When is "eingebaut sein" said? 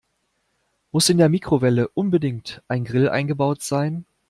3.07-4.05